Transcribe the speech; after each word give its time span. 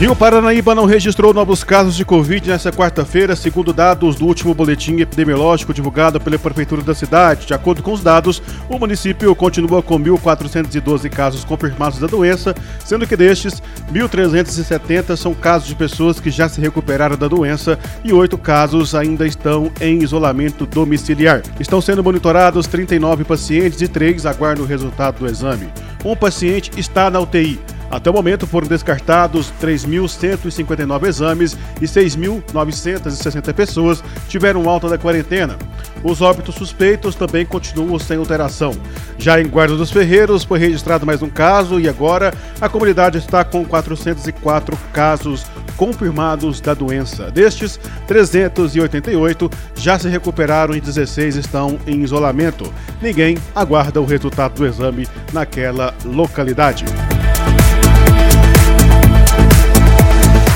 Rio 0.00 0.16
Paranaíba 0.16 0.74
não 0.74 0.86
registrou 0.86 1.34
novos 1.34 1.62
casos 1.62 1.94
de 1.94 2.06
Covid 2.06 2.48
nesta 2.48 2.72
quarta-feira, 2.72 3.36
segundo 3.36 3.70
dados 3.70 4.16
do 4.16 4.24
último 4.24 4.54
boletim 4.54 4.98
epidemiológico 4.98 5.74
divulgado 5.74 6.18
pela 6.18 6.38
Prefeitura 6.38 6.80
da 6.80 6.94
cidade. 6.94 7.44
De 7.44 7.52
acordo 7.52 7.82
com 7.82 7.92
os 7.92 8.02
dados, 8.02 8.42
o 8.70 8.78
município 8.78 9.36
continua 9.36 9.82
com 9.82 9.98
1.412 9.98 11.10
casos 11.10 11.44
confirmados 11.44 11.98
da 11.98 12.06
doença, 12.06 12.54
sendo 12.82 13.06
que 13.06 13.14
destes, 13.14 13.62
1.370 13.92 15.18
são 15.18 15.34
casos 15.34 15.68
de 15.68 15.74
pessoas 15.74 16.18
que 16.18 16.30
já 16.30 16.48
se 16.48 16.62
recuperaram 16.62 17.18
da 17.18 17.28
doença 17.28 17.78
e 18.02 18.10
oito 18.10 18.38
casos 18.38 18.94
ainda 18.94 19.26
estão 19.26 19.70
em 19.82 20.02
isolamento 20.02 20.64
domiciliar. 20.64 21.42
Estão 21.60 21.78
sendo 21.82 22.02
monitorados 22.02 22.66
39 22.66 23.24
pacientes 23.24 23.82
e 23.82 23.86
três 23.86 24.24
aguardam 24.24 24.64
o 24.64 24.66
resultado 24.66 25.18
do 25.18 25.26
exame. 25.26 25.68
Um 26.02 26.16
paciente 26.16 26.70
está 26.78 27.10
na 27.10 27.20
UTI. 27.20 27.60
Até 27.90 28.08
o 28.08 28.12
momento 28.12 28.46
foram 28.46 28.68
descartados 28.68 29.52
3.159 29.60 31.06
exames 31.06 31.58
e 31.80 31.86
6.960 31.86 33.52
pessoas 33.52 34.04
tiveram 34.28 34.68
alta 34.68 34.88
da 34.88 34.96
quarentena. 34.96 35.58
Os 36.04 36.22
óbitos 36.22 36.54
suspeitos 36.54 37.14
também 37.14 37.44
continuam 37.44 37.98
sem 37.98 38.16
alteração. 38.16 38.72
Já 39.18 39.40
em 39.40 39.48
Guarda 39.48 39.76
dos 39.76 39.90
Ferreiros 39.90 40.44
foi 40.44 40.58
registrado 40.58 41.04
mais 41.04 41.20
um 41.20 41.28
caso 41.28 41.80
e 41.80 41.88
agora 41.88 42.32
a 42.60 42.68
comunidade 42.68 43.18
está 43.18 43.44
com 43.44 43.64
404 43.64 44.78
casos 44.92 45.44
confirmados 45.76 46.60
da 46.60 46.74
doença. 46.74 47.30
Destes, 47.30 47.80
388 48.06 49.50
já 49.74 49.98
se 49.98 50.08
recuperaram 50.08 50.74
e 50.74 50.80
16 50.80 51.36
estão 51.36 51.78
em 51.86 52.02
isolamento. 52.02 52.72
Ninguém 53.00 53.36
aguarda 53.54 54.00
o 54.00 54.04
resultado 54.04 54.54
do 54.54 54.66
exame 54.66 55.08
naquela 55.32 55.94
localidade. 56.04 56.84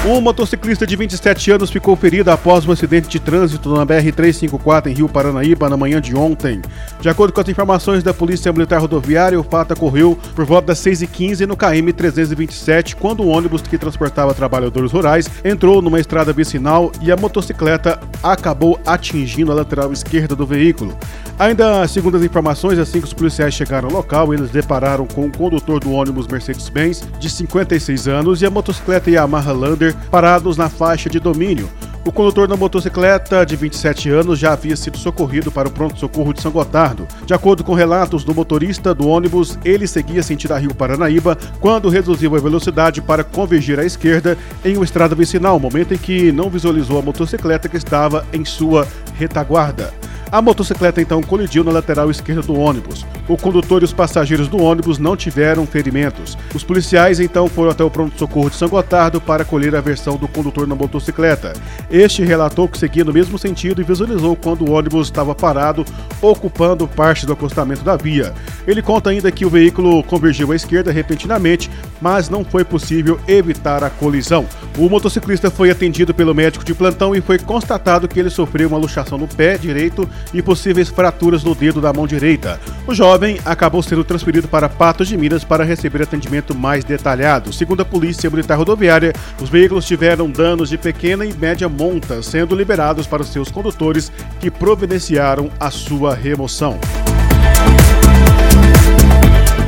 Um 0.06 0.20
motociclista 0.20 0.86
de 0.86 0.97
27 0.97 1.50
anos 1.52 1.70
ficou 1.70 1.97
ferido 1.97 2.30
após 2.30 2.69
um 2.69 2.72
acidente 2.72 3.08
de 3.08 3.19
trânsito 3.19 3.74
na 3.74 3.86
BR-354 3.86 4.88
em 4.88 4.92
Rio 4.92 5.08
Paranaíba 5.08 5.70
na 5.70 5.78
manhã 5.78 5.98
de 5.98 6.14
ontem. 6.14 6.60
De 7.00 7.08
acordo 7.08 7.33
com 7.33 7.41
as 7.41 7.48
informações 7.48 8.02
da 8.02 8.12
Polícia 8.12 8.52
Militar 8.52 8.82
Rodoviária, 8.82 9.41
o 9.41 9.42
fato 9.42 9.72
ocorreu 9.72 10.19
por 10.36 10.44
volta 10.44 10.66
das 10.69 10.78
6h15 10.80 11.47
no 11.47 11.56
KM-327, 11.56 12.97
quando 12.97 13.22
o 13.22 13.28
ônibus 13.28 13.62
que 13.62 13.78
transportava 13.78 14.34
trabalhadores 14.34 14.92
rurais 14.92 15.27
entrou 15.42 15.80
numa 15.80 15.98
estrada 15.98 16.34
vicinal 16.34 16.92
e 17.00 17.10
a 17.10 17.16
motocicleta 17.16 17.98
acabou 18.22 18.78
atingindo 18.84 19.52
a 19.52 19.55
lateral 19.55 19.91
esquerda 19.91 20.36
do 20.36 20.44
veículo. 20.44 20.94
Ainda 21.38 21.88
segundo 21.88 22.19
as 22.19 22.22
informações, 22.22 22.78
assim 22.78 23.00
que 23.00 23.06
os 23.06 23.14
policiais 23.14 23.55
chegaram 23.55 23.88
ao 23.88 23.94
local, 23.94 24.34
eles 24.34 24.50
depararam 24.50 25.06
com 25.06 25.27
o 25.27 25.32
condutor 25.32 25.80
do 25.80 25.92
ônibus 25.92 26.28
Mercedes-Benz, 26.28 27.08
de 27.19 27.30
56 27.30 28.06
anos, 28.06 28.42
e 28.42 28.47
a 28.47 28.50
motocicleta 28.50 29.10
Yamaha 29.10 29.52
Lander 29.52 29.94
parados 30.11 30.56
na 30.56 30.69
faixa 30.69 31.09
de 31.09 31.19
domínio. 31.19 31.69
O 32.06 32.12
condutor 32.12 32.47
da 32.47 32.55
motocicleta, 32.55 33.47
de 33.47 33.56
27 33.56 34.11
anos, 34.11 34.39
já 34.39 34.53
havia 34.53 34.77
sido 34.77 34.98
socorrido 34.98 35.50
para 35.50 35.69
o 35.69 35.70
pronto-socorro 35.70 36.34
de 36.34 36.42
São 36.42 36.53
Gotardo. 36.53 37.09
De 37.25 37.33
acordo 37.33 37.64
com 37.64 37.73
relatos 37.73 38.25
do 38.25 38.34
motorista 38.34 38.95
do 38.95 39.09
ônibus, 39.09 39.59
ele 39.65 39.87
seguia 39.87 40.22
sentido 40.22 40.53
a 40.53 40.59
Rio 40.59 40.75
Paranaíba 40.75 41.39
quando 41.61 41.89
reduziu 41.89 42.37
a 42.37 42.39
velocidade 42.39 43.00
para 43.00 43.25
convergir 43.25 43.81
à 43.81 43.87
esquerda 43.87 44.37
em 44.62 44.77
uma 44.77 44.84
estrada 44.84 45.15
vicinal, 45.15 45.59
momento 45.59 45.95
em 45.95 45.98
que 45.98 46.31
não 46.31 46.50
visualizou 46.50 46.98
a 46.98 47.03
motocicleta 47.03 47.70
que 47.70 47.78
estava 47.78 48.27
em 48.34 48.45
sua 48.45 48.87
retaguarda. 49.19 50.03
A 50.30 50.42
motocicleta 50.42 51.00
então 51.00 51.22
colidiu 51.22 51.62
na 51.62 51.70
lateral 51.70 52.11
esquerda 52.11 52.42
do 52.42 52.58
ônibus. 52.58 53.06
O 53.28 53.36
condutor 53.36 53.83
e 53.83 53.84
os 53.84 53.92
passageiros 53.92 54.48
do 54.48 54.61
ônibus 54.61 54.98
não 54.98 55.16
tiveram 55.16 55.66
ferimentos. 55.66 56.36
Os 56.55 56.64
policiais 56.64 57.20
então 57.20 57.48
foram 57.48 57.70
até 57.70 57.84
o 57.84 57.91
pronto-socorro 57.91 58.50
de 58.50 58.56
São 58.56 58.69
Gotardo 58.69 59.20
para 59.20 59.44
colher 59.44 59.75
a 59.77 59.81
versão 59.81 60.16
do 60.16 60.27
condutor 60.27 60.66
na 60.66 60.75
motocicleta. 60.75 61.53
Este 61.91 62.22
relatou 62.22 62.69
que 62.69 62.78
seguia 62.78 63.04
no 63.04 63.12
mesmo 63.12 63.38
sentido 63.38 63.81
e 63.81 63.84
visualizou 63.84 64.34
quando 64.37 64.69
o 64.69 64.72
ônibus 64.72 65.06
estava 65.06 65.34
parado, 65.34 65.84
ocupando 66.21 66.88
parte 66.88 67.25
do 67.25 67.32
acostamento 67.32 67.84
da 67.84 67.97
via. 67.97 68.34
Ele 68.66 68.82
conta 68.82 69.10
ainda 69.10 69.31
que 69.31 69.47
o 69.47 69.50
veículo 69.50 70.03
convergiu 70.03 70.53
à 70.53 70.56
esquerda 70.56 70.91
repentinamente, 70.91 71.70
mas 72.00 72.28
não 72.28 72.44
foi 72.44 72.65
possível 72.65 73.19
evitar 73.28 73.84
a 73.84 73.91
colisão. 73.91 74.47
O 74.76 74.88
motociclista 74.88 75.50
foi 75.50 75.70
atendido 75.70 76.12
pelo 76.12 76.34
médico 76.34 76.65
de 76.65 76.75
plantão 76.75 77.15
e 77.15 77.20
foi 77.20 77.38
constatado 77.38 78.09
que 78.09 78.19
ele 78.19 78.31
sofreu 78.31 78.69
uma 78.69 78.78
luxação 78.78 79.16
no 79.16 79.28
pé 79.28 79.56
direito 79.56 80.09
e 80.32 80.42
possíveis 80.42 80.88
fraturas 80.88 81.44
no 81.44 81.54
dedo 81.54 81.80
da 81.80 81.92
mão 81.92 82.06
direita. 82.06 82.60
O 82.86 82.94
jovem 82.94 83.38
acabou 83.44 83.82
sendo 83.82 84.04
transferido 84.04 84.48
para 84.48 84.69
Patos 84.69 85.08
de 85.08 85.16
Minas 85.16 85.44
para 85.44 85.64
receber 85.64 86.02
atendimento 86.02 86.54
mais 86.54 86.84
detalhado. 86.84 87.52
Segundo 87.52 87.82
a 87.82 87.84
Polícia 87.84 88.30
Militar 88.30 88.56
Rodoviária, 88.56 89.12
os 89.41 89.48
veículos 89.48 89.86
tiveram 89.86 90.30
danos 90.30 90.69
de 90.69 90.78
pequena 90.78 91.25
e 91.25 91.32
média 91.32 91.69
monta, 91.69 92.22
sendo 92.22 92.54
liberados 92.54 93.06
para 93.06 93.22
os 93.22 93.28
seus 93.28 93.50
condutores 93.50 94.10
que 94.41 94.50
providenciaram 94.50 95.50
a 95.58 95.70
sua 95.70 96.14
remoção. 96.14 96.78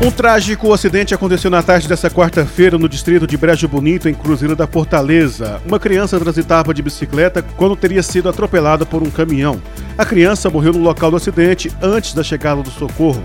Um 0.02 0.10
trágico 0.10 0.72
acidente 0.74 1.14
aconteceu 1.14 1.50
na 1.50 1.62
tarde 1.62 1.88
dessa 1.88 2.10
quarta-feira 2.10 2.76
no 2.76 2.88
distrito 2.88 3.26
de 3.26 3.36
Brejo 3.36 3.66
Bonito, 3.66 4.08
em 4.08 4.14
Cruzeiro 4.14 4.54
da 4.54 4.66
Fortaleza. 4.66 5.60
Uma 5.66 5.80
criança 5.80 6.20
transitava 6.20 6.74
de 6.74 6.82
bicicleta 6.82 7.42
quando 7.42 7.74
teria 7.74 8.02
sido 8.02 8.28
atropelada 8.28 8.84
por 8.84 9.02
um 9.02 9.10
caminhão. 9.10 9.60
A 9.96 10.04
criança 10.04 10.50
morreu 10.50 10.74
no 10.74 10.80
local 10.80 11.10
do 11.10 11.16
acidente 11.16 11.72
antes 11.80 12.12
da 12.12 12.22
chegada 12.22 12.62
do 12.62 12.70
socorro. 12.70 13.22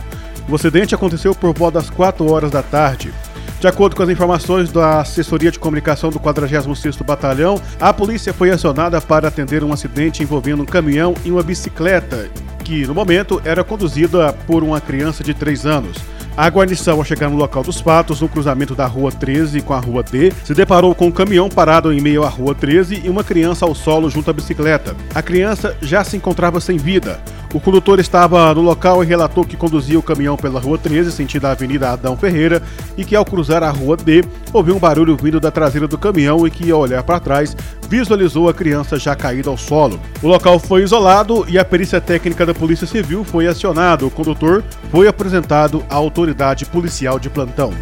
O 0.48 0.56
acidente 0.56 0.96
aconteceu 0.96 1.36
por 1.36 1.54
volta 1.54 1.80
das 1.80 1.90
4 1.90 2.26
horas 2.32 2.50
da 2.50 2.64
tarde. 2.64 3.14
De 3.60 3.68
acordo 3.68 3.96
com 3.96 4.02
as 4.02 4.10
informações 4.10 4.72
da 4.72 5.02
assessoria 5.02 5.52
de 5.52 5.60
comunicação 5.60 6.10
do 6.10 6.20
46º 6.20 7.04
Batalhão, 7.04 7.62
a 7.80 7.94
polícia 7.94 8.34
foi 8.34 8.50
acionada 8.50 9.00
para 9.02 9.28
atender 9.28 9.62
um 9.64 9.74
acidente 9.74 10.24
envolvendo 10.24 10.64
um 10.64 10.66
caminhão 10.66 11.14
e 11.26 11.32
uma 11.32 11.44
bicicleta, 11.44 12.30
que 12.64 12.88
no 12.88 12.96
momento 12.96 13.42
era 13.44 13.64
conduzida 13.64 14.34
por 14.48 14.64
uma 14.64 14.80
criança 14.80 15.22
de 15.22 15.34
3 15.34 15.66
anos. 15.66 15.98
A 16.42 16.50
guarnição, 16.50 16.98
ao 16.98 17.06
chegar 17.06 17.30
no 17.30 17.38
local 17.38 17.62
dos 17.62 17.80
fatos, 17.80 18.20
no 18.20 18.28
cruzamento 18.28 18.74
da 18.74 18.88
Rua 18.88 19.12
13 19.12 19.62
com 19.62 19.76
a 19.76 19.80
Rua 19.80 20.02
D, 20.02 20.34
se 20.44 20.56
deparou 20.56 20.96
com 20.96 21.06
um 21.06 21.12
caminhão 21.12 21.48
parado 21.48 21.94
em 21.94 22.02
meio 22.02 22.24
à 22.24 22.30
Rua 22.30 22.56
13 22.56 23.04
e 23.06 23.10
uma 23.10 23.24
criança 23.24 23.64
ao 23.64 23.76
solo 23.76 24.10
junto 24.10 24.32
à 24.32 24.34
bicicleta. 24.34 24.96
A 25.14 25.22
criança 25.22 25.78
já 25.84 26.04
se 26.04 26.18
encontrava 26.18 26.60
sem 26.60 26.78
vida. 26.78 27.22
O 27.54 27.60
condutor 27.60 28.00
estava 28.00 28.52
no 28.56 28.62
local 28.62 29.04
e 29.04 29.06
relatou 29.06 29.46
que 29.46 29.56
conduzia 29.56 30.00
o 30.00 30.02
caminhão 30.02 30.36
pela 30.36 30.60
Rua 30.60 30.80
13, 30.80 31.12
sentido 31.12 31.46
a 31.46 31.52
Avenida 31.52 31.92
Adão 31.92 32.18
Ferreira, 32.18 32.64
e 32.98 33.06
que 33.06 33.16
ao 33.16 33.24
cruzar 33.24 33.62
a 33.62 33.70
Rua 33.70 33.96
D, 33.96 34.24
ouviu 34.52 34.76
um 34.76 34.80
barulho 34.80 35.16
vindo 35.16 35.40
da 35.40 35.52
traseira 35.52 35.88
do 35.88 35.98
caminhão 35.98 36.48
e 36.48 36.50
que, 36.50 36.72
ao 36.72 36.80
olhar 36.80 37.04
para 37.04 37.20
trás, 37.20 37.56
visualizou 37.92 38.48
a 38.48 38.54
criança 38.54 38.98
já 38.98 39.14
caída 39.18 39.50
ao 39.50 39.58
solo. 39.58 40.00
O 40.24 40.28
local 40.30 40.58
foi 40.58 40.82
isolado 40.82 41.46
e 41.50 41.60
a 41.60 41.66
perícia 41.66 42.00
técnica 42.00 42.46
da 42.46 42.54
Polícia 42.54 42.88
Civil 42.88 43.26
foi 43.26 43.48
acionada. 43.48 44.06
O 44.06 44.10
condutor 44.10 44.64
foi 44.90 45.10
apresentado 45.10 45.84
à 45.90 45.96
autoridade 45.96 46.66
policial 46.66 47.20
de 47.20 47.30
plantão. 47.30 47.74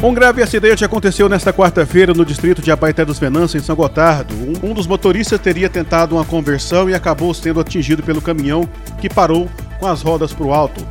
Um 0.00 0.14
grave 0.14 0.42
acidente 0.42 0.84
aconteceu 0.84 1.28
nesta 1.28 1.52
quarta-feira 1.52 2.14
no 2.14 2.24
distrito 2.24 2.62
de 2.62 2.70
Abaeté 2.70 3.04
dos 3.04 3.18
Venâncios, 3.18 3.60
em 3.60 3.66
São 3.66 3.74
Gotardo. 3.74 4.32
Um, 4.32 4.70
um 4.70 4.74
dos 4.74 4.86
motoristas 4.86 5.40
teria 5.40 5.68
tentado 5.68 6.14
uma 6.14 6.24
conversão 6.24 6.88
e 6.88 6.94
acabou 6.94 7.34
sendo 7.34 7.58
atingido 7.58 8.02
pelo 8.02 8.22
caminhão 8.22 8.68
que 9.00 9.08
parou 9.08 9.50
com 9.80 9.88
as 9.88 10.02
rodas 10.02 10.32
para 10.32 10.46
o 10.46 10.54
alto. 10.54 10.86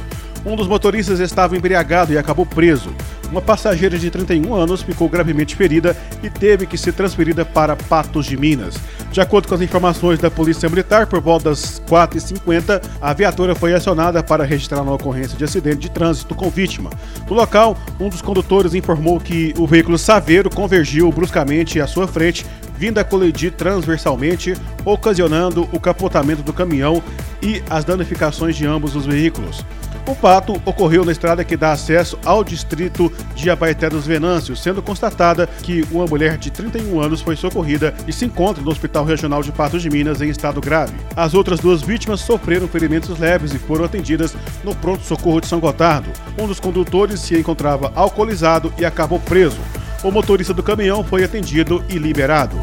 Um 0.46 0.58
dos 0.58 0.68
motoristas 0.68 1.22
estava 1.22 1.56
embriagado 1.56 2.12
e 2.12 2.18
acabou 2.18 2.46
preso. 2.46 2.94
Uma 3.32 3.42
passageira 3.42 3.98
de 3.98 4.12
31 4.12 4.54
anos 4.54 4.82
ficou 4.82 5.08
gravemente 5.08 5.56
ferida 5.56 5.96
e 6.22 6.30
teve 6.30 6.66
que 6.66 6.78
ser 6.78 6.92
transferida 6.92 7.46
para 7.46 7.78
Patos 7.78 8.26
de 8.26 8.36
Minas. 8.36 8.76
De 9.10 9.22
acordo 9.22 9.48
com 9.48 9.56
as 9.56 9.62
informações 9.62 10.20
da 10.20 10.30
Polícia 10.30 10.68
Militar, 10.68 11.08
por 11.08 11.22
volta 11.22 11.50
das 11.50 11.82
4h50, 11.88 12.82
a 13.02 13.14
viatura 13.14 13.56
foi 13.56 13.74
acionada 13.74 14.22
para 14.22 14.44
registrar 14.44 14.82
uma 14.82 14.94
ocorrência 14.94 15.38
de 15.38 15.46
acidente 15.46 15.78
de 15.78 15.92
trânsito 15.92 16.36
com 16.36 16.50
vítima. 16.50 16.90
No 17.28 17.36
local, 17.36 17.78
um 18.00 18.10
dos 18.10 18.22
condutores 18.22 18.74
informou 18.74 19.20
que 19.20 19.54
o 19.58 19.66
veículo 19.66 19.98
Saveiro 19.98 20.50
convergiu 20.50 21.10
bruscamente 21.12 21.80
à 21.80 21.88
sua 21.88 22.08
frente, 22.08 22.46
vindo 22.84 22.98
a 22.98 23.04
colidir 23.06 23.54
transversalmente, 23.54 24.58
ocasionando 24.84 25.70
o 25.72 25.80
capotamento 25.80 26.44
do 26.44 26.52
caminhão 26.52 27.02
e 27.42 27.64
as 27.70 27.86
danificações 27.86 28.58
de 28.58 28.66
ambos 28.68 28.94
os 28.94 29.06
veículos. 29.06 29.64
O 30.06 30.14
fato 30.14 30.62
ocorreu 30.66 31.06
na 31.06 31.14
estrada 31.14 31.46
que 31.46 31.56
dá 31.56 31.72
acesso 31.72 32.20
ao 32.26 32.44
distrito 32.44 33.10
de 33.36 33.50
Abaeté 33.50 33.90
dos 33.90 34.06
Venâncios, 34.06 34.62
sendo 34.62 34.82
constatada 34.82 35.48
que 35.48 35.88
uma 35.94 36.06
mulher 36.06 36.38
de 36.38 36.52
31 36.52 37.00
anos 37.00 37.22
foi 37.22 37.38
socorrida 37.38 37.94
e 38.06 38.12
se 38.12 38.26
encontra 38.26 38.62
no 38.62 38.72
Hospital 38.72 39.06
Regional 39.06 39.42
de 39.42 39.54
Patos 39.54 39.82
de 39.82 39.90
Minas 39.90 40.22
em 40.22 40.28
estado 40.28 40.60
grave. 40.60 40.94
As 41.16 41.34
outras 41.34 41.62
duas 41.62 41.82
vítimas 41.82 42.20
sofreram 42.20 42.68
ferimentos 42.68 43.18
leves 43.18 43.54
e 43.54 43.60
foram 43.60 43.86
atendidas 43.86 44.36
no 44.62 44.76
pronto-socorro 44.76 45.40
de 45.40 45.48
São 45.48 45.62
Gotardo. 45.62 46.10
Um 46.38 46.48
dos 46.48 46.60
condutores 46.60 47.22
se 47.22 47.40
encontrava 47.40 47.94
alcoolizado 47.96 48.74
e 48.78 48.84
acabou 48.84 49.22
preso. 49.22 49.58
O 50.04 50.12
motorista 50.12 50.54
do 50.54 50.62
caminhão 50.62 51.02
foi 51.02 51.24
atendido 51.24 51.82
e 51.88 51.98
liberado. 51.98 52.58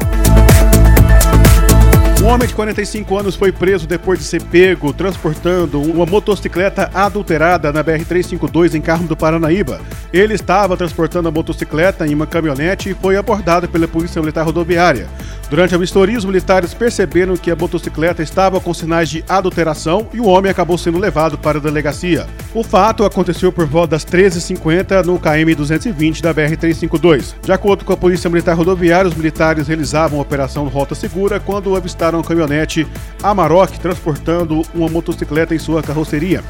Um 2.21 2.27
homem 2.27 2.47
de 2.47 2.53
45 2.53 3.17
anos 3.17 3.35
foi 3.35 3.51
preso 3.51 3.87
depois 3.87 4.19
de 4.19 4.25
ser 4.25 4.43
pego 4.43 4.93
transportando 4.93 5.81
uma 5.81 6.05
motocicleta 6.05 6.91
adulterada 6.93 7.73
na 7.73 7.83
BR-352 7.83 8.75
em 8.75 8.81
Carmo 8.81 9.07
do 9.07 9.17
Paranaíba. 9.17 9.81
Ele 10.13 10.35
estava 10.35 10.77
transportando 10.77 11.29
a 11.29 11.31
motocicleta 11.31 12.05
em 12.05 12.13
uma 12.13 12.27
caminhonete 12.27 12.91
e 12.91 12.93
foi 12.93 13.17
abordado 13.17 13.67
pela 13.67 13.87
Polícia 13.87 14.21
Militar 14.21 14.45
Rodoviária. 14.45 15.07
Durante 15.51 15.75
a 15.75 15.77
vistoria, 15.77 16.17
os 16.17 16.23
militares 16.23 16.73
perceberam 16.73 17.35
que 17.35 17.51
a 17.51 17.55
motocicleta 17.57 18.23
estava 18.23 18.61
com 18.61 18.73
sinais 18.73 19.09
de 19.09 19.21
adulteração 19.27 20.07
e 20.13 20.21
o 20.21 20.25
homem 20.25 20.49
acabou 20.49 20.77
sendo 20.77 20.97
levado 20.97 21.37
para 21.37 21.57
a 21.57 21.61
delegacia. 21.61 22.25
O 22.53 22.63
fato 22.63 23.03
aconteceu 23.03 23.51
por 23.51 23.65
volta 23.65 23.89
das 23.89 24.05
13h50 24.05 25.03
no 25.05 25.19
KM 25.19 25.53
220 25.53 26.21
da 26.21 26.33
BR-352. 26.33 27.33
De 27.43 27.51
acordo 27.51 27.83
com 27.83 27.91
a 27.91 27.97
Polícia 27.97 28.29
Militar 28.29 28.55
Rodoviária, 28.55 29.09
os 29.09 29.13
militares 29.13 29.67
realizavam 29.67 30.19
a 30.19 30.21
operação 30.21 30.69
Rota 30.69 30.95
Segura 30.95 31.37
quando 31.37 31.75
avistaram 31.75 32.21
a 32.21 32.23
caminhonete 32.23 32.87
Amarok 33.21 33.77
transportando 33.77 34.61
uma 34.73 34.87
motocicleta 34.87 35.53
em 35.53 35.59
sua 35.59 35.83
carroceria. 35.83 36.41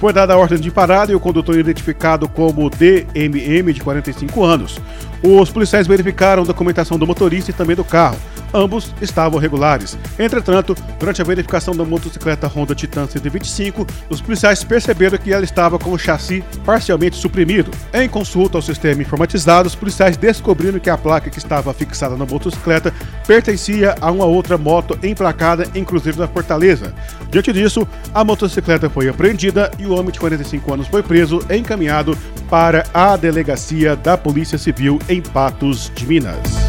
Foi 0.00 0.14
dada 0.14 0.32
a 0.32 0.38
ordem 0.38 0.58
de 0.58 0.70
parada 0.70 1.12
e 1.12 1.14
o 1.14 1.20
condutor 1.20 1.58
identificado 1.58 2.26
como 2.26 2.70
DMM, 2.70 3.70
de 3.74 3.82
45 3.82 4.42
anos. 4.42 4.78
Os 5.22 5.50
policiais 5.50 5.86
verificaram 5.86 6.42
a 6.42 6.46
documentação 6.46 6.98
do 6.98 7.06
motorista 7.06 7.50
e 7.50 7.54
também 7.54 7.76
do 7.76 7.84
carro. 7.84 8.16
Ambos 8.56 8.90
estavam 9.02 9.38
regulares. 9.38 9.98
Entretanto, 10.18 10.74
durante 10.98 11.20
a 11.20 11.24
verificação 11.26 11.76
da 11.76 11.84
motocicleta 11.84 12.46
Honda 12.46 12.74
Titan 12.74 13.06
125, 13.06 13.86
os 14.08 14.22
policiais 14.22 14.64
perceberam 14.64 15.18
que 15.18 15.30
ela 15.30 15.44
estava 15.44 15.78
com 15.78 15.90
o 15.90 15.98
chassi 15.98 16.42
parcialmente 16.64 17.16
suprimido. 17.16 17.70
Em 17.92 18.08
consulta 18.08 18.56
ao 18.56 18.62
sistema 18.62 19.02
informatizado, 19.02 19.68
os 19.68 19.74
policiais 19.74 20.16
descobriram 20.16 20.78
que 20.78 20.88
a 20.88 20.96
placa 20.96 21.28
que 21.28 21.38
estava 21.38 21.74
fixada 21.74 22.16
na 22.16 22.24
motocicleta 22.24 22.94
pertencia 23.26 23.94
a 24.00 24.10
uma 24.10 24.24
outra 24.24 24.56
moto 24.56 24.98
emplacada 25.02 25.68
em 25.74 25.84
Cruzeiro 25.84 26.16
da 26.16 26.26
Fortaleza. 26.26 26.94
Diante 27.30 27.52
disso, 27.52 27.86
a 28.14 28.24
motocicleta 28.24 28.88
foi 28.88 29.06
apreendida 29.06 29.70
e 29.78 29.84
o 29.84 29.92
homem 29.92 30.10
de 30.10 30.18
45 30.18 30.72
anos 30.72 30.88
foi 30.88 31.02
preso 31.02 31.44
e 31.50 31.56
encaminhado 31.58 32.16
para 32.48 32.86
a 32.94 33.18
delegacia 33.18 33.94
da 33.94 34.16
Polícia 34.16 34.56
Civil 34.56 34.98
em 35.10 35.20
Patos 35.20 35.92
de 35.94 36.06
Minas. 36.06 36.65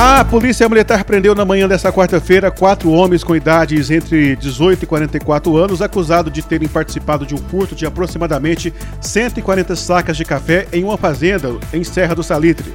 A 0.00 0.24
Polícia 0.24 0.68
Militar 0.68 1.02
prendeu 1.02 1.34
na 1.34 1.44
manhã 1.44 1.66
desta 1.66 1.92
quarta-feira 1.92 2.52
quatro 2.52 2.88
homens 2.92 3.24
com 3.24 3.34
idades 3.34 3.90
entre 3.90 4.36
18 4.36 4.84
e 4.84 4.86
44 4.86 5.56
anos 5.56 5.82
acusados 5.82 6.32
de 6.32 6.40
terem 6.40 6.68
participado 6.68 7.26
de 7.26 7.34
um 7.34 7.38
furto 7.38 7.74
de 7.74 7.84
aproximadamente 7.84 8.72
140 9.00 9.74
sacas 9.74 10.16
de 10.16 10.24
café 10.24 10.68
em 10.72 10.84
uma 10.84 10.96
fazenda 10.96 11.50
em 11.72 11.82
Serra 11.82 12.14
do 12.14 12.22
Salitre. 12.22 12.72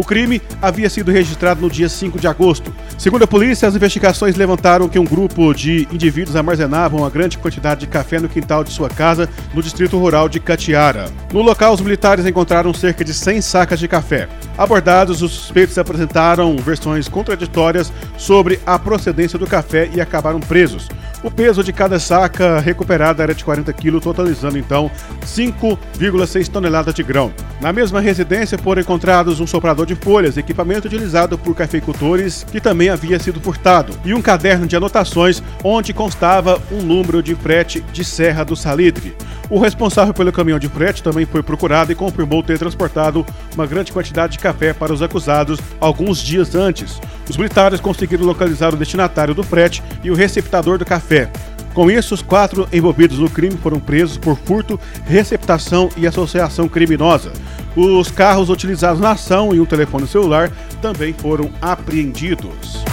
O 0.00 0.02
crime 0.02 0.40
havia 0.62 0.88
sido 0.88 1.12
registrado 1.12 1.60
no 1.60 1.68
dia 1.68 1.86
5 1.86 2.18
de 2.18 2.26
agosto. 2.26 2.72
Segundo 2.96 3.24
a 3.24 3.26
polícia, 3.26 3.68
as 3.68 3.76
investigações 3.76 4.34
levantaram 4.34 4.88
que 4.88 4.98
um 4.98 5.04
grupo 5.04 5.52
de 5.52 5.86
indivíduos 5.92 6.36
armazenavam 6.36 7.00
uma 7.00 7.10
grande 7.10 7.36
quantidade 7.36 7.80
de 7.80 7.86
café 7.86 8.18
no 8.18 8.26
quintal 8.26 8.64
de 8.64 8.70
sua 8.70 8.88
casa, 8.88 9.28
no 9.52 9.62
distrito 9.62 9.98
rural 9.98 10.26
de 10.26 10.40
Catiara. 10.40 11.10
No 11.34 11.42
local, 11.42 11.74
os 11.74 11.82
militares 11.82 12.24
encontraram 12.24 12.72
cerca 12.72 13.04
de 13.04 13.12
100 13.12 13.42
sacas 13.42 13.78
de 13.78 13.86
café. 13.86 14.26
Abordados, 14.56 15.20
os 15.20 15.32
suspeitos 15.32 15.76
apresentaram 15.76 16.56
versões 16.56 17.06
contraditórias 17.06 17.92
sobre 18.16 18.58
a 18.64 18.78
procedência 18.78 19.38
do 19.38 19.46
café 19.46 19.90
e 19.92 20.00
acabaram 20.00 20.40
presos. 20.40 20.88
O 21.22 21.30
peso 21.30 21.62
de 21.62 21.70
cada 21.70 21.98
saca 21.98 22.58
recuperada 22.60 23.22
era 23.22 23.34
de 23.34 23.44
40 23.44 23.70
quilos, 23.74 24.02
totalizando 24.02 24.56
então 24.56 24.90
5,6 25.22 26.48
toneladas 26.48 26.94
de 26.94 27.02
grão. 27.02 27.30
Na 27.60 27.74
mesma 27.74 28.00
residência 28.00 28.56
foram 28.56 28.80
encontrados 28.80 29.38
um 29.38 29.46
soprador 29.46 29.84
de 29.84 29.94
folhas, 29.94 30.38
equipamento 30.38 30.86
utilizado 30.86 31.36
por 31.36 31.54
cafeicultores 31.54 32.44
que 32.50 32.58
também 32.58 32.88
havia 32.88 33.18
sido 33.18 33.38
furtado, 33.38 33.92
e 34.02 34.14
um 34.14 34.22
caderno 34.22 34.66
de 34.66 34.76
anotações 34.76 35.42
onde 35.62 35.92
constava 35.92 36.58
um 36.72 36.80
número 36.80 37.22
de 37.22 37.34
frete 37.34 37.82
de 37.92 38.02
Serra 38.02 38.42
do 38.42 38.56
Salitre. 38.56 39.14
O 39.50 39.58
responsável 39.58 40.14
pelo 40.14 40.32
caminhão 40.32 40.60
de 40.60 40.68
frete 40.68 41.02
também 41.02 41.26
foi 41.26 41.42
procurado 41.42 41.90
e 41.90 41.94
confirmou 41.96 42.40
ter 42.40 42.56
transportado 42.56 43.26
uma 43.54 43.66
grande 43.66 43.92
quantidade 43.92 44.34
de 44.34 44.38
café 44.38 44.72
para 44.72 44.92
os 44.92 45.02
acusados 45.02 45.58
alguns 45.80 46.18
dias 46.18 46.54
antes. 46.54 47.00
Os 47.28 47.36
militares 47.36 47.80
conseguiram 47.80 48.24
localizar 48.24 48.74
o 48.74 48.76
destinatário 48.76 49.34
do 49.34 49.42
frete 49.42 49.82
e 50.02 50.10
o 50.10 50.14
receptador 50.14 50.78
do 50.78 50.84
café. 50.84 51.30
Com 51.74 51.90
isso, 51.90 52.14
os 52.14 52.22
quatro 52.22 52.68
envolvidos 52.72 53.18
no 53.18 53.30
crime 53.30 53.56
foram 53.56 53.78
presos 53.78 54.18
por 54.18 54.36
furto, 54.36 54.78
receptação 55.06 55.88
e 55.96 56.06
associação 56.06 56.68
criminosa. 56.68 57.32
Os 57.76 58.10
carros 58.10 58.50
utilizados 58.50 59.00
na 59.00 59.12
ação 59.12 59.54
e 59.54 59.60
um 59.60 59.66
telefone 59.66 60.06
celular 60.06 60.50
também 60.82 61.12
foram 61.12 61.50
apreendidos. 61.62 62.89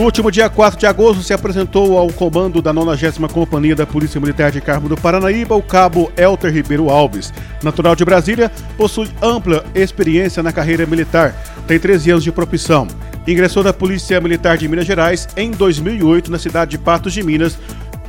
No 0.00 0.06
último 0.06 0.30
dia 0.30 0.48
4 0.48 0.80
de 0.80 0.86
agosto, 0.86 1.22
se 1.22 1.34
apresentou 1.34 1.98
ao 1.98 2.10
comando 2.10 2.62
da 2.62 2.72
90 2.72 3.28
Companhia 3.28 3.76
da 3.76 3.86
Polícia 3.86 4.18
Militar 4.18 4.50
de 4.50 4.58
Carmo 4.58 4.88
do 4.88 4.96
Paranaíba 4.96 5.54
o 5.54 5.60
cabo 5.60 6.10
Elter 6.16 6.50
Ribeiro 6.50 6.88
Alves. 6.88 7.30
Natural 7.62 7.94
de 7.94 8.02
Brasília, 8.02 8.50
possui 8.78 9.10
ampla 9.20 9.62
experiência 9.74 10.42
na 10.42 10.52
carreira 10.52 10.86
militar, 10.86 11.34
tem 11.66 11.78
13 11.78 12.12
anos 12.12 12.24
de 12.24 12.32
profissão. 12.32 12.88
Ingressou 13.28 13.62
na 13.62 13.74
Polícia 13.74 14.18
Militar 14.22 14.56
de 14.56 14.66
Minas 14.66 14.86
Gerais 14.86 15.28
em 15.36 15.50
2008 15.50 16.30
na 16.30 16.38
cidade 16.38 16.70
de 16.70 16.78
Patos 16.78 17.12
de 17.12 17.22
Minas, 17.22 17.58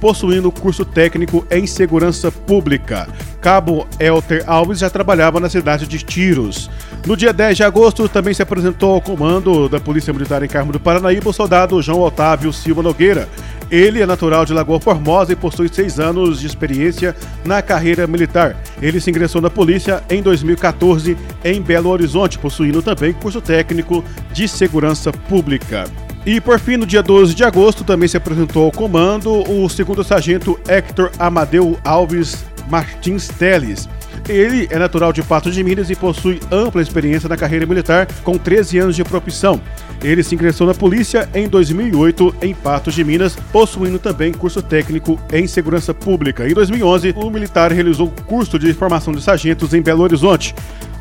possuindo 0.01 0.51
curso 0.51 0.83
técnico 0.83 1.45
em 1.51 1.68
segurança 1.68 2.31
pública. 2.31 3.07
Cabo 3.39 3.88
Elter 4.00 4.44
Alves 4.48 4.80
já 4.80 4.89
trabalhava 4.89 5.39
na 5.39 5.48
cidade 5.48 5.88
de 5.88 6.00
Tiros. 6.00 6.69
No 7.06 7.15
dia 7.15 7.31
10 7.31 7.57
de 7.57 7.63
agosto, 7.63 8.09
também 8.09 8.33
se 8.33 8.42
apresentou 8.42 8.95
ao 8.95 9.01
comando 9.01 9.69
da 9.69 9.80
Polícia 9.80 10.12
Militar 10.12 10.44
em 10.44 10.48
Carmo 10.48 10.71
do 10.71 10.80
Paranaíba 10.80 11.30
o 11.30 11.33
soldado 11.33 11.81
João 11.81 12.01
Otávio 12.01 12.51
Silva 12.51 12.81
Nogueira. 12.81 13.30
Ele 13.69 14.01
é 14.01 14.06
natural 14.06 14.44
de 14.44 14.53
Lagoa 14.53 14.81
Formosa 14.81 15.31
e 15.31 15.36
possui 15.36 15.69
seis 15.69 16.00
anos 16.00 16.42
de 16.42 16.47
experiência 16.47 17.15
na 17.45 17.62
carreira 17.62 18.06
militar. 18.06 18.57
Ele 18.81 19.00
se 19.00 19.09
ingressou 19.09 19.39
na 19.39 19.50
polícia 19.50 20.04
em 20.09 20.21
2014 20.21 21.15
em 21.45 21.62
Belo 21.62 21.89
Horizonte, 21.89 22.38
possuindo 22.38 22.81
também 22.81 23.13
curso 23.13 23.39
técnico 23.39 24.04
de 24.33 24.47
segurança 24.47 25.13
pública. 25.13 25.86
E 26.25 26.39
por 26.39 26.59
fim, 26.59 26.77
no 26.77 26.85
dia 26.85 27.01
12 27.01 27.33
de 27.33 27.44
agosto, 27.44 27.83
também 27.83 28.07
se 28.07 28.15
apresentou 28.15 28.65
ao 28.65 28.71
comando 28.71 29.44
o 29.50 29.68
segundo 29.68 30.03
sargento 30.03 30.59
Hector 30.68 31.12
Amadeu 31.18 31.79
Alves 31.83 32.45
Martins 32.69 33.27
Teles. 33.27 33.89
Ele 34.29 34.68
é 34.69 34.77
natural 34.77 35.12
de 35.12 35.23
Patos 35.23 35.56
de 35.56 35.63
Minas 35.63 35.89
e 35.89 35.95
possui 35.95 36.39
ampla 36.51 36.81
experiência 36.81 37.27
na 37.27 37.35
carreira 37.35 37.65
militar, 37.65 38.07
com 38.23 38.38
13 38.38 38.77
anos 38.77 38.95
de 38.95 39.03
profissão. 39.03 39.59
Ele 40.03 40.21
se 40.21 40.35
ingressou 40.35 40.68
na 40.68 40.75
polícia 40.75 41.27
em 41.33 41.47
2008 41.47 42.35
em 42.42 42.54
Patos 42.54 42.94
de 42.94 43.04
Minas, 43.04 43.35
possuindo 43.51 43.97
também 43.97 44.31
curso 44.31 44.61
técnico 44.61 45.19
em 45.33 45.47
segurança 45.47 45.92
pública. 45.94 46.47
Em 46.47 46.54
2011, 46.54 47.13
o 47.18 47.30
militar 47.31 47.71
realizou 47.71 48.13
curso 48.25 48.59
de 48.59 48.73
formação 48.73 49.11
de 49.11 49.21
sargentos 49.21 49.73
em 49.73 49.81
Belo 49.81 50.04
Horizonte. 50.04 50.54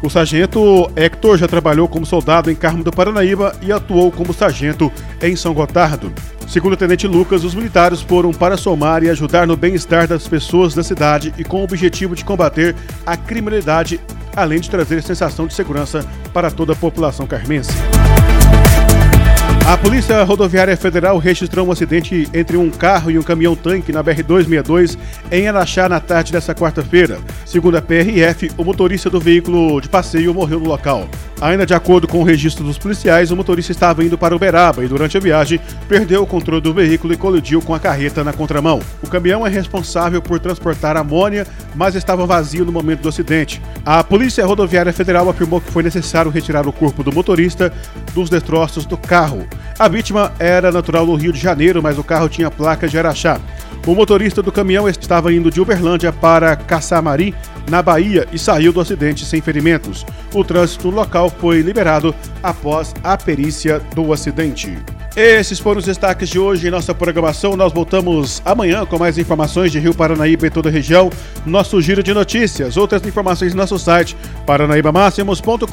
O 0.02 0.08
sargento 0.08 0.90
Hector 0.96 1.36
já 1.36 1.46
trabalhou 1.46 1.86
como 1.86 2.06
soldado 2.06 2.50
em 2.50 2.54
Carmo 2.54 2.82
do 2.82 2.90
Paranaíba 2.90 3.54
e 3.60 3.70
atuou 3.70 4.10
como 4.10 4.32
sargento 4.32 4.90
em 5.20 5.36
São 5.36 5.52
Gotardo. 5.52 6.10
Segundo 6.48 6.72
o 6.72 6.76
tenente 6.76 7.06
Lucas, 7.06 7.44
os 7.44 7.54
militares 7.54 8.00
foram 8.00 8.32
para 8.32 8.56
somar 8.56 9.02
e 9.02 9.10
ajudar 9.10 9.46
no 9.46 9.56
bem-estar 9.56 10.08
das 10.08 10.26
pessoas 10.26 10.74
da 10.74 10.82
cidade 10.82 11.34
e 11.36 11.44
com 11.44 11.60
o 11.60 11.64
objetivo 11.64 12.16
de 12.16 12.24
combater 12.24 12.74
a 13.04 13.14
criminalidade, 13.14 14.00
além 14.34 14.58
de 14.58 14.70
trazer 14.70 15.02
sensação 15.02 15.46
de 15.46 15.52
segurança 15.52 16.04
para 16.32 16.50
toda 16.50 16.72
a 16.72 16.76
população 16.76 17.26
carmense. 17.26 17.70
A 19.66 19.76
Polícia 19.76 20.22
Rodoviária 20.24 20.76
Federal 20.76 21.16
registrou 21.18 21.68
um 21.68 21.72
acidente 21.72 22.28
entre 22.34 22.56
um 22.56 22.70
carro 22.70 23.10
e 23.10 23.18
um 23.18 23.22
caminhão-tanque 23.22 23.92
na 23.92 24.02
BR-262 24.02 24.98
em 25.30 25.46
Araxá 25.46 25.88
na 25.88 26.00
tarde 26.00 26.32
desta 26.32 26.54
quarta-feira. 26.54 27.18
Segundo 27.46 27.76
a 27.76 27.82
PRF, 27.82 28.50
o 28.56 28.64
motorista 28.64 29.08
do 29.08 29.20
veículo 29.20 29.80
de 29.80 29.88
passeio 29.88 30.34
morreu 30.34 30.58
no 30.58 30.68
local. 30.68 31.08
Ainda 31.40 31.64
de 31.64 31.72
acordo 31.72 32.06
com 32.06 32.20
o 32.20 32.22
registro 32.22 32.62
dos 32.62 32.76
policiais, 32.76 33.30
o 33.30 33.36
motorista 33.36 33.72
estava 33.72 34.04
indo 34.04 34.18
para 34.18 34.36
Uberaba 34.36 34.84
e 34.84 34.88
durante 34.88 35.16
a 35.16 35.20
viagem 35.20 35.58
perdeu 35.88 36.22
o 36.22 36.26
controle 36.26 36.60
do 36.60 36.74
veículo 36.74 37.14
e 37.14 37.16
colidiu 37.16 37.62
com 37.62 37.74
a 37.74 37.80
carreta 37.80 38.22
na 38.22 38.32
contramão. 38.32 38.80
O 39.02 39.08
caminhão 39.08 39.46
é 39.46 39.48
responsável 39.48 40.20
por 40.20 40.38
transportar 40.38 40.98
amônia, 40.98 41.46
mas 41.74 41.94
estava 41.94 42.26
vazio 42.26 42.66
no 42.66 42.70
momento 42.72 43.00
do 43.00 43.08
acidente. 43.08 43.60
A 43.86 44.04
Polícia 44.04 44.44
Rodoviária 44.44 44.92
Federal 44.92 45.30
afirmou 45.30 45.62
que 45.62 45.72
foi 45.72 45.82
necessário 45.82 46.30
retirar 46.30 46.68
o 46.68 46.72
corpo 46.72 47.02
do 47.02 47.10
motorista 47.10 47.72
dos 48.12 48.28
destroços 48.28 48.84
do 48.84 48.98
carro. 48.98 49.46
A 49.78 49.88
vítima 49.88 50.32
era 50.38 50.70
natural 50.70 51.06
do 51.06 51.14
Rio 51.14 51.32
de 51.32 51.40
Janeiro, 51.40 51.82
mas 51.82 51.96
o 51.96 52.04
carro 52.04 52.28
tinha 52.28 52.50
placa 52.50 52.86
de 52.86 52.98
Araxá. 52.98 53.40
O 53.86 53.94
motorista 53.94 54.42
do 54.42 54.52
caminhão 54.52 54.88
estava 54.88 55.32
indo 55.32 55.50
de 55.50 55.60
Uberlândia 55.60 56.12
para 56.12 56.54
Caçamari, 56.54 57.34
na 57.68 57.82
Bahia, 57.82 58.26
e 58.32 58.38
saiu 58.38 58.72
do 58.72 58.80
acidente 58.80 59.24
sem 59.24 59.40
ferimentos. 59.40 60.04
O 60.34 60.44
trânsito 60.44 60.90
local 60.90 61.30
foi 61.30 61.60
liberado 61.60 62.14
após 62.42 62.94
a 63.02 63.16
perícia 63.16 63.80
do 63.94 64.12
acidente. 64.12 64.76
Esses 65.16 65.58
foram 65.58 65.80
os 65.80 65.86
destaques 65.86 66.28
de 66.28 66.38
hoje 66.38 66.68
em 66.68 66.70
nossa 66.70 66.94
programação. 66.94 67.56
Nós 67.56 67.72
voltamos 67.72 68.40
amanhã 68.44 68.86
com 68.86 68.98
mais 68.98 69.18
informações 69.18 69.72
de 69.72 69.80
Rio 69.80 69.92
Paranaíba 69.92 70.46
e 70.46 70.50
toda 70.50 70.68
a 70.68 70.72
região. 70.72 71.10
Nosso 71.44 71.80
giro 71.80 72.00
de 72.02 72.14
notícias. 72.14 72.76
Outras 72.76 73.04
informações 73.04 73.52
no 73.52 73.60
nosso 73.60 73.78
site 73.78 74.16
paranaibamáximos.com.br. 74.46 75.66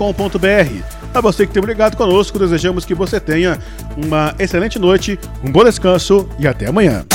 A 1.14 1.22
você 1.22 1.46
que 1.46 1.54
tem 1.54 1.64
ligado 1.64 1.96
conosco, 1.96 2.40
desejamos 2.40 2.84
que 2.84 2.96
você 2.96 3.20
tenha 3.20 3.60
uma 3.96 4.34
excelente 4.40 4.80
noite, 4.80 5.20
um 5.44 5.52
bom 5.52 5.64
descanso 5.64 6.28
e 6.40 6.48
até 6.48 6.68
amanhã. 6.68 7.06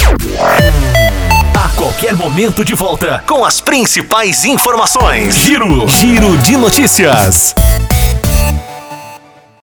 A 1.55 1.69
qualquer 1.77 2.15
momento 2.15 2.65
de 2.65 2.75
volta 2.75 3.23
com 3.27 3.45
as 3.45 3.61
principais 3.61 4.45
informações. 4.45 5.35
Giro, 5.35 5.89
giro 5.89 6.37
de 6.39 6.57
notícias. 6.57 7.55